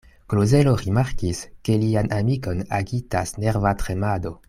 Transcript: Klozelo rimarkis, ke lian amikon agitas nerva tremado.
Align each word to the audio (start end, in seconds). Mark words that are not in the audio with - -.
Klozelo 0.31 0.71
rimarkis, 0.83 1.41
ke 1.69 1.77
lian 1.83 2.09
amikon 2.19 2.65
agitas 2.83 3.37
nerva 3.45 3.77
tremado. 3.85 4.39